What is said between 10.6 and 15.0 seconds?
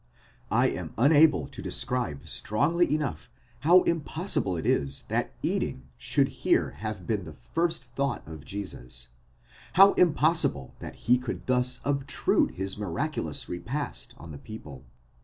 that he could thus obtrude his miraculous repast on the people.